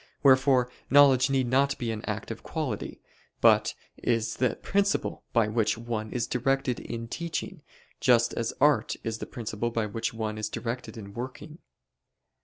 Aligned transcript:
Wherefore 0.23 0.71
knowledge 0.89 1.29
need 1.29 1.45
not 1.45 1.77
be 1.77 1.91
an 1.91 2.03
active 2.05 2.41
quality: 2.41 3.03
but 3.39 3.75
is 3.97 4.37
the 4.37 4.55
principle 4.55 5.25
by 5.31 5.47
which 5.47 5.77
one 5.77 6.09
is 6.11 6.25
directed 6.25 6.79
in 6.79 7.07
teaching, 7.07 7.61
just 7.99 8.33
as 8.33 8.51
art 8.59 8.95
is 9.03 9.19
the 9.19 9.27
principle 9.27 9.69
by 9.69 9.85
which 9.85 10.11
one 10.11 10.39
is 10.39 10.49
directed 10.49 10.97
in 10.97 11.13
working. 11.13 11.59